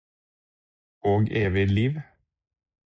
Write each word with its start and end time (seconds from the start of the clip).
og 1.11 1.21
evig 1.43 1.67
liv. 1.77 1.91